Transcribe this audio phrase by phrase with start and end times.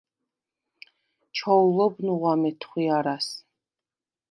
[1.41, 3.31] ჩოულობ ნუღვა მეთხვიარას: